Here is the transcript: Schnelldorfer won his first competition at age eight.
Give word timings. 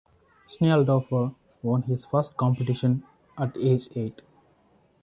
Schnelldorfer 0.47 1.35
won 1.61 1.83
his 1.83 2.05
first 2.05 2.35
competition 2.35 3.03
at 3.37 3.55
age 3.55 3.87
eight. 3.95 4.23